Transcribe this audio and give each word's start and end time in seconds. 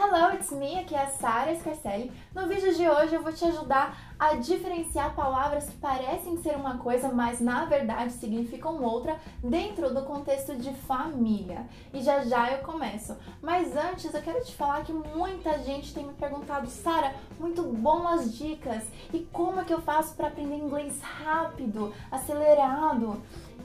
Hello, 0.00 0.32
it's 0.32 0.52
me, 0.52 0.78
aqui 0.78 0.94
é 0.94 1.02
a 1.02 1.08
Sara 1.08 1.52
Scarcelli. 1.56 2.12
No 2.32 2.46
vídeo 2.46 2.72
de 2.72 2.88
hoje 2.88 3.16
eu 3.16 3.20
vou 3.20 3.32
te 3.32 3.44
ajudar 3.44 4.14
a 4.16 4.36
diferenciar 4.36 5.12
palavras 5.12 5.68
que 5.68 5.76
parecem 5.78 6.36
ser 6.36 6.54
uma 6.54 6.78
coisa, 6.78 7.08
mas 7.08 7.40
na 7.40 7.64
verdade 7.64 8.12
significam 8.12 8.80
outra 8.80 9.18
dentro 9.42 9.92
do 9.92 10.02
contexto 10.02 10.54
de 10.54 10.72
família. 10.72 11.66
E 11.92 12.00
já 12.00 12.22
já 12.24 12.48
eu 12.52 12.58
começo. 12.58 13.16
Mas 13.42 13.76
antes 13.76 14.14
eu 14.14 14.22
quero 14.22 14.44
te 14.44 14.54
falar 14.54 14.84
que 14.84 14.92
muita 14.92 15.58
gente 15.64 15.92
tem 15.92 16.06
me 16.06 16.14
perguntado, 16.14 16.68
Sara, 16.68 17.16
muito 17.40 17.64
bom 17.64 18.06
as 18.06 18.32
dicas. 18.38 18.84
E 19.12 19.26
como 19.32 19.60
é 19.60 19.64
que 19.64 19.74
eu 19.74 19.82
faço 19.82 20.14
para 20.14 20.28
aprender 20.28 20.54
inglês 20.54 21.02
rápido, 21.02 21.92
acelerado? 22.08 23.20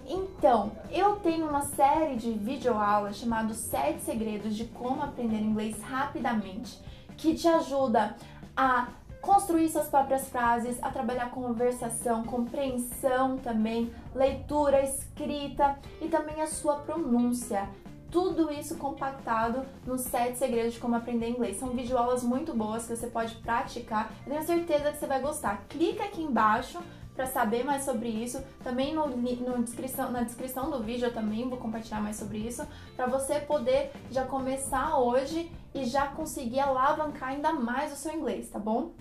Então, 0.07 0.71
eu 0.91 1.15
tenho 1.17 1.47
uma 1.47 1.61
série 1.61 2.15
de 2.15 2.31
videoaulas 2.31 3.17
chamado 3.17 3.53
7 3.53 4.01
segredos 4.01 4.55
de 4.55 4.65
como 4.65 5.01
aprender 5.01 5.39
inglês 5.39 5.81
rapidamente, 5.81 6.79
que 7.15 7.33
te 7.33 7.47
ajuda 7.47 8.15
a 8.55 8.87
construir 9.21 9.69
suas 9.69 9.87
próprias 9.87 10.27
frases, 10.27 10.77
a 10.81 10.89
trabalhar 10.89 11.31
conversação, 11.31 12.25
compreensão 12.25 13.37
também, 13.37 13.93
leitura, 14.13 14.83
escrita 14.83 15.79
e 16.01 16.09
também 16.09 16.41
a 16.41 16.47
sua 16.47 16.75
pronúncia. 16.75 17.69
Tudo 18.11 18.51
isso 18.51 18.75
compactado 18.75 19.65
nos 19.87 20.01
7 20.01 20.37
segredos 20.37 20.73
de 20.73 20.79
como 20.79 20.95
aprender 20.95 21.29
inglês. 21.29 21.57
São 21.57 21.69
videoaulas 21.69 22.21
muito 22.21 22.53
boas 22.53 22.85
que 22.85 22.95
você 22.95 23.07
pode 23.07 23.33
praticar. 23.35 24.13
Eu 24.27 24.33
tenho 24.33 24.45
certeza 24.45 24.91
que 24.91 24.97
você 24.97 25.07
vai 25.07 25.19
gostar. 25.19 25.63
Clica 25.69 26.03
aqui 26.03 26.21
embaixo 26.21 26.79
para 27.15 27.27
saber 27.27 27.63
mais 27.63 27.83
sobre 27.83 28.09
isso. 28.09 28.43
Também 28.63 28.93
no, 28.93 29.07
no, 29.07 29.63
descrição, 29.63 30.11
na 30.11 30.23
descrição 30.23 30.69
do 30.69 30.81
vídeo 30.81 31.07
eu 31.07 31.13
também 31.13 31.47
vou 31.47 31.57
compartilhar 31.57 32.01
mais 32.01 32.15
sobre 32.15 32.39
isso, 32.39 32.67
para 32.95 33.05
você 33.05 33.39
poder 33.39 33.91
já 34.11 34.25
começar 34.25 34.97
hoje 34.97 35.51
e 35.73 35.85
já 35.85 36.07
conseguir 36.07 36.59
alavancar 36.59 37.29
ainda 37.29 37.53
mais 37.53 37.93
o 37.93 37.95
seu 37.95 38.13
inglês, 38.13 38.49
tá 38.49 38.59
bom? 38.59 38.91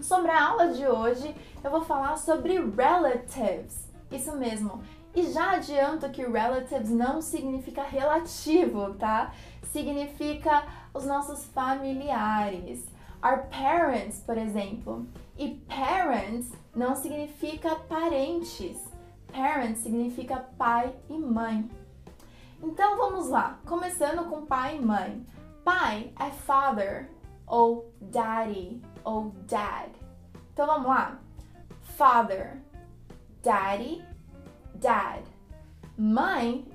Sobre 0.00 0.30
a 0.30 0.48
aula 0.48 0.68
de 0.68 0.86
hoje, 0.86 1.34
eu 1.62 1.70
vou 1.70 1.84
falar 1.84 2.16
sobre 2.16 2.58
relatives. 2.58 3.88
Isso 4.10 4.36
mesmo. 4.36 4.82
E 5.14 5.30
já 5.32 5.52
adianto 5.52 6.10
que 6.10 6.26
relatives 6.26 6.90
não 6.90 7.22
significa 7.22 7.82
relativo, 7.82 8.94
tá? 8.94 9.32
Significa 9.62 10.64
os 10.92 11.06
nossos 11.06 11.44
familiares. 11.46 12.84
Our 13.24 13.46
parents, 13.48 14.20
por 14.20 14.36
exemplo. 14.36 15.06
E 15.38 15.54
parents 15.66 16.52
não 16.74 16.94
significa 16.94 17.74
parentes. 17.74 18.76
Parents 19.32 19.78
significa 19.78 20.36
pai 20.58 20.94
e 21.08 21.18
mãe. 21.18 21.68
Então 22.62 22.98
vamos 22.98 23.28
lá, 23.28 23.58
começando 23.64 24.28
com 24.28 24.44
pai 24.44 24.76
e 24.76 24.80
mãe. 24.80 25.24
Pai 25.64 26.12
é 26.20 26.30
father 26.30 27.10
ou 27.46 27.90
daddy 28.00 28.82
ou 29.02 29.30
dad. 29.48 29.90
Então 30.52 30.66
vamos 30.66 30.86
lá. 30.86 31.18
Father, 31.96 32.60
daddy, 33.42 34.04
dad. 34.74 35.24
Mãe, 35.96 36.66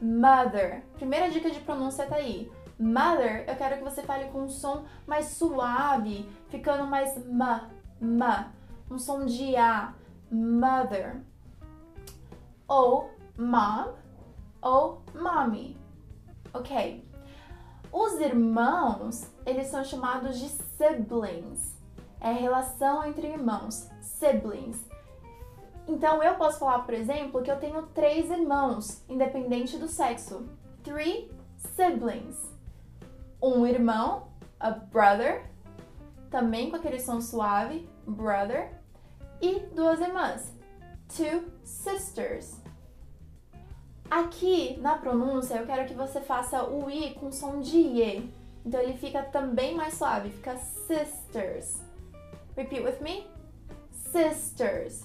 mother. 0.00 0.82
Primeira 0.94 1.30
dica 1.30 1.50
de 1.50 1.60
pronúncia 1.60 2.06
tá 2.06 2.16
aí. 2.16 2.50
Mother, 2.82 3.44
eu 3.46 3.54
quero 3.54 3.76
que 3.76 3.84
você 3.84 4.02
fale 4.02 4.24
com 4.30 4.40
um 4.40 4.48
som 4.48 4.84
mais 5.06 5.26
suave, 5.26 6.28
ficando 6.48 6.84
mais 6.84 7.16
ma, 7.28 7.70
ma 8.00 8.50
um 8.90 8.98
som 8.98 9.24
de 9.24 9.54
A, 9.54 9.94
mother. 10.28 11.22
Ou 12.66 13.08
mom 13.38 13.94
ou 14.60 15.00
mommy. 15.14 15.78
Ok? 16.52 17.08
Os 17.92 18.14
irmãos, 18.14 19.30
eles 19.46 19.68
são 19.68 19.84
chamados 19.84 20.40
de 20.40 20.48
siblings. 20.48 21.78
É 22.20 22.32
relação 22.32 23.04
entre 23.04 23.28
irmãos, 23.28 23.88
siblings. 24.00 24.84
Então 25.86 26.20
eu 26.20 26.34
posso 26.34 26.58
falar, 26.58 26.80
por 26.80 26.94
exemplo, 26.94 27.42
que 27.42 27.50
eu 27.50 27.60
tenho 27.60 27.86
três 27.94 28.28
irmãos, 28.28 29.04
independente 29.08 29.78
do 29.78 29.86
sexo. 29.86 30.48
Three 30.82 31.30
siblings. 31.76 32.51
Um 33.42 33.66
irmão, 33.66 34.28
a 34.60 34.70
brother, 34.70 35.44
também 36.30 36.70
com 36.70 36.76
aquele 36.76 37.00
som 37.00 37.20
suave, 37.20 37.88
brother 38.06 38.72
e 39.40 39.58
duas 39.74 40.00
irmãs, 40.00 40.52
two 41.08 41.44
sisters. 41.64 42.62
Aqui 44.08 44.78
na 44.78 44.96
pronúncia 44.96 45.56
eu 45.56 45.66
quero 45.66 45.88
que 45.88 45.94
você 45.94 46.20
faça 46.20 46.64
o 46.64 46.90
i 46.90 47.14
com 47.14 47.32
som 47.32 47.60
de 47.60 47.78
e. 47.78 48.32
Então 48.64 48.80
ele 48.80 48.96
fica 48.96 49.22
também 49.22 49.74
mais 49.74 49.94
suave, 49.94 50.30
fica 50.30 50.56
sisters. 50.56 51.82
Repeat 52.56 52.84
with 52.84 53.00
me. 53.00 53.26
Sisters. 53.90 55.04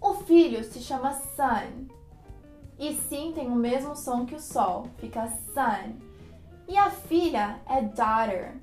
O 0.00 0.14
filho 0.14 0.62
se 0.64 0.80
chama 0.80 1.12
son. 1.12 1.86
E 2.78 2.94
sim 2.94 3.32
tem 3.32 3.46
o 3.46 3.54
mesmo 3.54 3.96
som 3.96 4.26
que 4.26 4.34
o 4.34 4.40
sol, 4.40 4.86
fica 4.98 5.28
sun. 5.28 5.96
E 6.68 6.76
a 6.76 6.90
filha 6.90 7.60
é 7.68 7.82
daughter. 7.82 8.54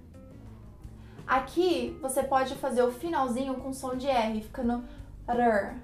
Aqui 1.26 1.98
você 2.02 2.22
pode 2.22 2.56
fazer 2.56 2.84
o 2.84 2.92
finalzinho 2.92 3.56
com 3.56 3.72
som 3.72 3.96
de 3.96 4.08
R, 4.08 4.42
ficando 4.42 4.84
r. 5.28 5.76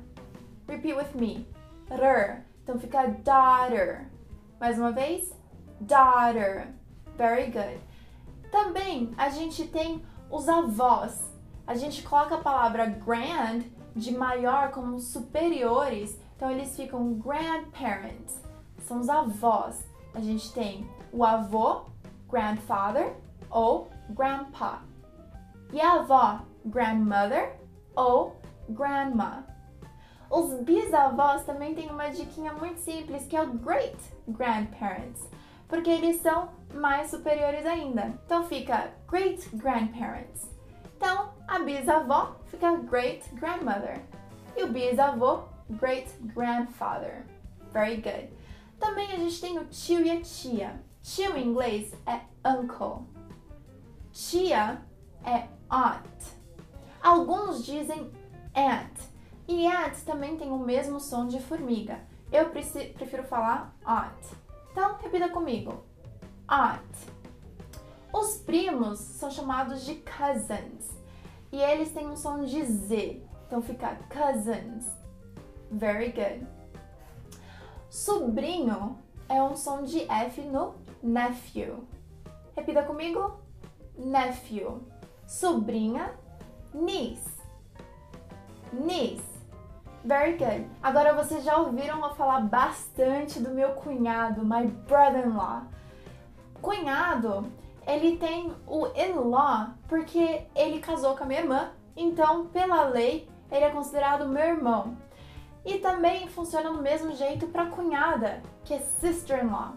Repeat 0.67 0.95
with 0.95 1.19
me. 1.19 1.47
R. 1.89 2.43
Então 2.63 2.77
fica 2.77 3.07
daughter. 3.07 4.09
Mais 4.59 4.77
uma 4.77 4.91
vez. 4.91 5.33
Daughter. 5.79 6.67
Very 7.17 7.51
good. 7.51 7.79
Também 8.51 9.13
a 9.17 9.29
gente 9.29 9.67
tem 9.67 10.03
os 10.29 10.49
avós. 10.49 11.33
A 11.65 11.75
gente 11.75 12.03
coloca 12.03 12.35
a 12.35 12.39
palavra 12.41 12.85
grand 12.85 13.63
de 13.95 14.11
maior 14.11 14.71
como 14.71 14.99
superiores, 14.99 16.19
então 16.35 16.49
eles 16.51 16.75
ficam 16.75 17.13
grandparents. 17.13 18.41
São 18.79 18.99
os 18.99 19.09
avós. 19.09 19.87
A 20.13 20.19
gente 20.19 20.51
tem 20.53 20.89
o 21.11 21.23
avô, 21.23 21.85
grandfather 22.29 23.15
ou 23.49 23.89
grandpa. 24.09 24.81
E 25.71 25.79
a 25.79 25.93
avó, 25.93 26.41
grandmother 26.65 27.59
ou 27.95 28.39
grandma. 28.69 29.45
Os 30.29 30.61
bisavós 30.61 31.43
também 31.43 31.73
têm 31.73 31.89
uma 31.89 32.09
diquinha 32.09 32.53
muito 32.53 32.79
simples 32.79 33.25
que 33.25 33.35
é 33.35 33.41
o 33.41 33.53
great 33.53 33.97
grandparents, 34.27 35.27
porque 35.67 35.89
eles 35.89 36.21
são 36.21 36.49
mais 36.73 37.09
superiores 37.09 37.65
ainda. 37.65 38.13
Então 38.25 38.45
fica 38.45 38.91
great 39.07 39.49
grandparents. 39.55 40.47
Então 40.95 41.33
a 41.47 41.59
bisavó 41.59 42.35
fica 42.45 42.77
great 42.77 43.27
grandmother 43.35 43.99
e 44.55 44.63
o 44.63 44.71
bisavô 44.71 45.43
great 45.71 46.11
grandfather. 46.35 47.25
Very 47.71 47.97
good. 47.97 48.38
Também 48.79 49.11
a 49.11 49.17
gente 49.17 49.41
tem 49.41 49.57
o 49.59 49.65
tio 49.65 50.01
e 50.01 50.09
a 50.09 50.21
tia. 50.21 50.81
Tio 51.01 51.37
em 51.37 51.47
inglês 51.47 51.93
é 52.05 52.21
uncle. 52.47 53.05
Tia 54.11 54.81
é 55.23 55.47
aunt. 55.69 56.23
Alguns 57.01 57.65
dizem 57.65 58.11
aunt. 58.53 58.99
E 59.47 59.67
aunt 59.67 59.95
também 60.05 60.37
tem 60.37 60.51
o 60.51 60.59
mesmo 60.59 60.99
som 60.99 61.27
de 61.27 61.39
formiga. 61.39 61.99
Eu 62.31 62.49
prefiro 62.49 63.23
falar 63.23 63.75
aunt. 63.83 64.25
Então, 64.71 64.97
repita 65.01 65.29
comigo. 65.29 65.83
Aunt. 66.47 66.95
Os 68.13 68.37
primos 68.37 68.99
são 68.99 69.29
chamados 69.29 69.85
de 69.85 69.95
cousins. 69.95 70.89
E 71.51 71.59
eles 71.59 71.91
têm 71.91 72.07
um 72.07 72.15
som 72.15 72.43
de 72.43 72.63
Z. 72.65 73.23
Então 73.47 73.61
fica 73.61 73.97
cousins. 74.09 74.85
Very 75.71 76.11
good. 76.11 76.47
Sobrinho 77.89 78.97
é 79.27 79.41
um 79.41 79.55
som 79.55 79.83
de 79.83 80.01
F 80.09 80.41
no 80.41 80.75
nephew. 81.01 81.87
Repita 82.55 82.83
comigo. 82.83 83.39
Nephew 83.97 84.81
sobrinha, 85.29 86.11
niece. 86.73 87.29
Niece. 88.73 89.29
Very 90.03 90.37
good. 90.37 90.67
Agora 90.81 91.13
vocês 91.13 91.43
já 91.43 91.57
ouviram 91.57 92.03
eu 92.03 92.15
falar 92.15 92.41
bastante 92.41 93.39
do 93.39 93.51
meu 93.51 93.73
cunhado, 93.73 94.43
my 94.43 94.65
brother-in-law. 94.87 95.63
Cunhado, 96.61 97.45
ele 97.85 98.17
tem 98.17 98.53
o 98.65 98.87
in-law 98.95 99.67
porque 99.87 100.45
ele 100.55 100.79
casou 100.79 101.15
com 101.15 101.23
a 101.23 101.27
minha 101.27 101.41
irmã, 101.41 101.71
então, 101.95 102.47
pela 102.47 102.85
lei, 102.85 103.29
ele 103.51 103.65
é 103.65 103.69
considerado 103.69 104.27
meu 104.27 104.43
irmão. 104.43 104.97
E 105.65 105.79
também 105.79 106.27
funciona 106.27 106.71
do 106.71 106.81
mesmo 106.81 107.13
jeito 107.15 107.47
para 107.47 107.67
cunhada, 107.67 108.41
que 108.63 108.73
é 108.73 108.79
sister-in-law. 108.79 109.73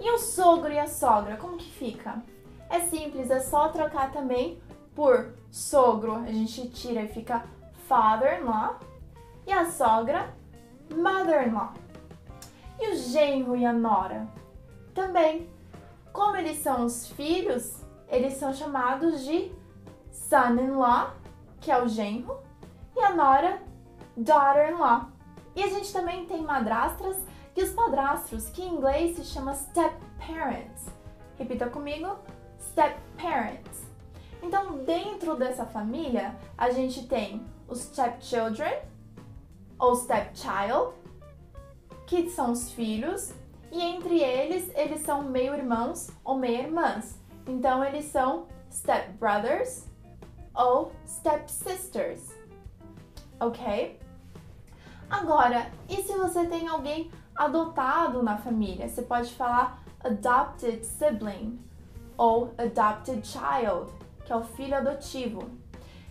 E 0.00 0.10
o 0.10 0.18
sogro 0.18 0.72
e 0.72 0.78
a 0.78 0.86
sogra, 0.86 1.36
como 1.36 1.56
que 1.56 1.70
fica? 1.70 2.22
É 2.68 2.80
simples, 2.80 3.30
é 3.30 3.40
só 3.40 3.68
trocar 3.68 4.12
também 4.12 4.60
por 4.94 5.34
sogro, 5.50 6.16
a 6.16 6.32
gente 6.32 6.68
tira 6.70 7.02
e 7.02 7.08
fica 7.08 7.44
father-in-law. 7.88 8.78
E 9.46 9.52
a 9.52 9.70
sogra, 9.70 10.34
mother-in-law. 10.94 11.72
E 12.80 12.92
o 12.92 12.96
genro 12.96 13.56
e 13.56 13.64
a 13.64 13.72
nora? 13.72 14.26
Também 14.94 15.48
Como 16.12 16.36
eles 16.36 16.58
são 16.58 16.84
os 16.84 17.08
filhos, 17.08 17.80
eles 18.08 18.34
são 18.34 18.52
chamados 18.52 19.24
de 19.24 19.50
son-in-law, 20.10 21.14
que 21.58 21.70
é 21.70 21.82
o 21.82 21.88
genro, 21.88 22.38
e 22.94 23.00
a 23.00 23.14
nora, 23.14 23.62
daughter-in-law. 24.16 25.08
E 25.54 25.62
a 25.62 25.68
gente 25.68 25.92
também 25.92 26.26
tem 26.26 26.42
madrastras 26.42 27.16
e 27.56 27.62
os 27.62 27.70
padrastros, 27.70 28.48
que 28.48 28.62
em 28.62 28.74
inglês 28.74 29.16
se 29.16 29.24
chama 29.24 29.54
step-parents. 29.54 30.86
Repita 31.38 31.68
comigo, 31.68 32.16
step-parents. 32.58 33.82
Então, 34.42 34.78
dentro 34.84 35.36
dessa 35.36 35.64
família, 35.64 36.36
a 36.56 36.70
gente 36.70 37.06
tem 37.06 37.46
os 37.68 37.80
stepchildren 37.80 38.82
ou 39.78 39.94
stepchild, 39.94 40.94
que 42.06 42.28
são 42.30 42.52
os 42.52 42.72
filhos, 42.72 43.32
e 43.70 43.80
entre 43.80 44.20
eles, 44.20 44.70
eles 44.74 45.00
são 45.00 45.22
meio-irmãos 45.22 46.10
ou 46.24 46.36
meia-irmãs. 46.36 47.18
Então, 47.46 47.84
eles 47.84 48.06
são 48.06 48.46
stepbrothers 48.70 49.86
ou 50.54 50.92
stepsisters. 51.06 52.30
Ok? 53.40 53.98
Agora, 55.12 55.70
e 55.90 55.96
se 55.96 56.16
você 56.16 56.46
tem 56.46 56.66
alguém 56.66 57.10
adotado 57.36 58.22
na 58.22 58.38
família? 58.38 58.88
Você 58.88 59.02
pode 59.02 59.30
falar 59.34 59.82
adopted 60.02 60.82
sibling 60.86 61.60
ou 62.16 62.54
adopted 62.56 63.20
child, 63.22 63.92
que 64.24 64.32
é 64.32 64.36
o 64.36 64.42
filho 64.42 64.74
adotivo. 64.74 65.50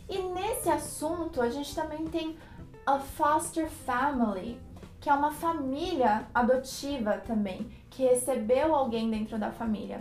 E 0.07 0.19
nesse 0.19 0.69
assunto, 0.69 1.41
a 1.41 1.49
gente 1.49 1.73
também 1.73 2.05
tem 2.05 2.37
a 2.85 2.99
foster 2.99 3.71
family, 3.71 4.61
que 4.99 5.09
é 5.09 5.13
uma 5.15 5.31
família 5.31 6.27
adotiva 6.31 7.17
também, 7.25 7.71
que 7.89 8.03
recebeu 8.03 8.75
alguém 8.75 9.09
dentro 9.09 9.39
da 9.39 9.49
família. 9.49 9.99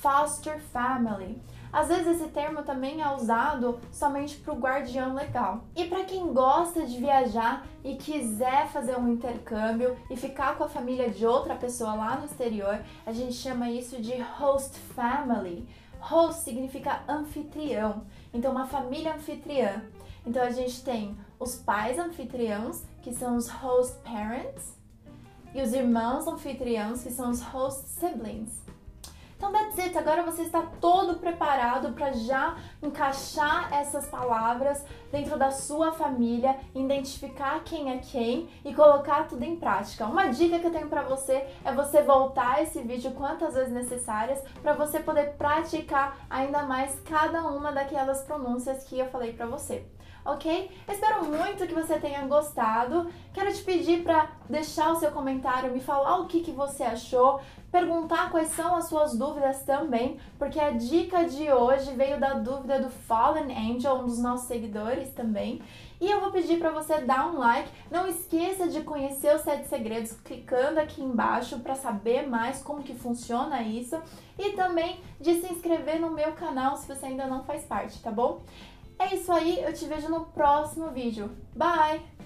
Foster 0.00 0.60
family. 0.60 1.42
Às 1.72 1.88
vezes 1.88 2.20
esse 2.20 2.30
termo 2.30 2.62
também 2.62 3.02
é 3.02 3.14
usado 3.14 3.78
somente 3.92 4.36
para 4.36 4.54
o 4.54 4.58
guardião 4.58 5.14
legal. 5.14 5.64
E 5.76 5.84
para 5.84 6.04
quem 6.04 6.32
gosta 6.32 6.86
de 6.86 6.98
viajar 6.98 7.66
e 7.84 7.96
quiser 7.96 8.68
fazer 8.68 8.96
um 8.96 9.08
intercâmbio 9.08 9.96
e 10.10 10.16
ficar 10.16 10.56
com 10.56 10.64
a 10.64 10.68
família 10.68 11.10
de 11.10 11.26
outra 11.26 11.54
pessoa 11.54 11.94
lá 11.94 12.16
no 12.16 12.24
exterior, 12.24 12.80
a 13.04 13.12
gente 13.12 13.34
chama 13.34 13.70
isso 13.70 14.00
de 14.00 14.18
host 14.38 14.78
family. 14.94 15.68
Host 16.00 16.42
significa 16.42 17.02
anfitrião, 17.08 18.02
então 18.32 18.52
uma 18.52 18.66
família 18.66 19.14
anfitriã. 19.14 19.82
Então 20.24 20.42
a 20.42 20.50
gente 20.50 20.82
tem 20.84 21.16
os 21.38 21.56
pais 21.56 21.98
anfitriãos, 21.98 22.82
que 23.02 23.12
são 23.12 23.36
os 23.36 23.48
host 23.48 23.96
parents, 24.04 24.76
e 25.54 25.62
os 25.62 25.72
irmãos 25.72 26.26
anfitriãos, 26.26 27.02
que 27.02 27.10
são 27.10 27.30
os 27.30 27.40
host 27.42 27.88
siblings. 27.88 28.62
Então, 29.38 29.52
that's 29.52 29.78
it. 29.78 29.96
Agora 29.96 30.24
você 30.24 30.42
está 30.42 30.62
todo 30.80 31.20
preparado 31.20 31.92
para 31.92 32.10
já 32.10 32.56
encaixar 32.82 33.72
essas 33.72 34.04
palavras 34.08 34.84
dentro 35.12 35.38
da 35.38 35.52
sua 35.52 35.92
família, 35.92 36.58
identificar 36.74 37.62
quem 37.62 37.92
é 37.92 37.98
quem 37.98 38.48
e 38.64 38.74
colocar 38.74 39.28
tudo 39.28 39.44
em 39.44 39.54
prática. 39.54 40.06
Uma 40.06 40.26
dica 40.26 40.58
que 40.58 40.66
eu 40.66 40.72
tenho 40.72 40.88
para 40.88 41.02
você 41.02 41.46
é 41.64 41.72
você 41.72 42.02
voltar 42.02 42.60
esse 42.64 42.82
vídeo 42.82 43.12
quantas 43.12 43.54
vezes 43.54 43.72
necessárias 43.72 44.42
para 44.60 44.72
você 44.72 44.98
poder 44.98 45.34
praticar 45.34 46.18
ainda 46.28 46.64
mais 46.64 46.98
cada 47.04 47.42
uma 47.42 47.70
daquelas 47.70 48.22
pronúncias 48.24 48.82
que 48.82 48.98
eu 48.98 49.06
falei 49.06 49.32
para 49.32 49.46
você 49.46 49.86
ok? 50.24 50.70
Espero 50.88 51.24
muito 51.24 51.66
que 51.66 51.74
você 51.74 51.98
tenha 51.98 52.26
gostado. 52.26 53.08
Quero 53.32 53.52
te 53.52 53.62
pedir 53.62 54.02
para 54.02 54.30
deixar 54.48 54.92
o 54.92 54.96
seu 54.96 55.10
comentário, 55.10 55.72
me 55.72 55.80
falar 55.80 56.18
o 56.18 56.26
que, 56.26 56.40
que 56.40 56.50
você 56.50 56.82
achou, 56.82 57.40
perguntar 57.70 58.30
quais 58.30 58.48
são 58.48 58.74
as 58.74 58.88
suas 58.88 59.16
dúvidas 59.16 59.62
também, 59.62 60.18
porque 60.38 60.58
a 60.58 60.70
dica 60.70 61.24
de 61.24 61.50
hoje 61.52 61.92
veio 61.92 62.18
da 62.18 62.34
dúvida 62.34 62.80
do 62.80 62.90
Fallen 62.90 63.52
Angel, 63.56 63.96
um 63.96 64.06
dos 64.06 64.18
nossos 64.18 64.46
seguidores 64.48 65.10
também. 65.10 65.62
E 66.00 66.08
eu 66.08 66.20
vou 66.20 66.30
pedir 66.30 66.58
para 66.58 66.70
você 66.70 67.00
dar 67.00 67.26
um 67.26 67.38
like. 67.38 67.68
Não 67.90 68.06
esqueça 68.06 68.68
de 68.68 68.82
conhecer 68.82 69.34
os 69.34 69.42
sete 69.42 69.66
segredos 69.66 70.12
clicando 70.12 70.78
aqui 70.78 71.02
embaixo 71.02 71.58
para 71.58 71.74
saber 71.74 72.28
mais 72.28 72.62
como 72.62 72.84
que 72.84 72.94
funciona 72.94 73.62
isso 73.62 74.00
e 74.38 74.52
também 74.52 75.00
de 75.20 75.40
se 75.40 75.52
inscrever 75.52 76.00
no 76.00 76.10
meu 76.10 76.32
canal 76.32 76.76
se 76.76 76.86
você 76.86 77.06
ainda 77.06 77.26
não 77.26 77.42
faz 77.42 77.64
parte, 77.64 78.00
tá 78.00 78.12
bom? 78.12 78.42
É 78.98 79.14
isso 79.14 79.32
aí, 79.32 79.62
eu 79.62 79.72
te 79.72 79.86
vejo 79.86 80.08
no 80.08 80.26
próximo 80.26 80.90
vídeo. 80.90 81.30
Bye! 81.54 82.17